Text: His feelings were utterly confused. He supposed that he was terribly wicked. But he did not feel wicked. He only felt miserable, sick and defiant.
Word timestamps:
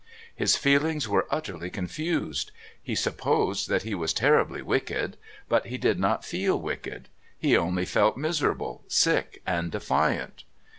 His 0.35 0.55
feelings 0.55 1.07
were 1.07 1.27
utterly 1.29 1.69
confused. 1.69 2.51
He 2.81 2.95
supposed 2.95 3.69
that 3.69 3.83
he 3.83 3.93
was 3.93 4.13
terribly 4.13 4.63
wicked. 4.63 5.15
But 5.47 5.67
he 5.67 5.77
did 5.77 5.99
not 5.99 6.25
feel 6.25 6.59
wicked. 6.59 7.07
He 7.37 7.55
only 7.55 7.85
felt 7.85 8.17
miserable, 8.17 8.83
sick 8.87 9.43
and 9.45 9.71
defiant. 9.71 10.43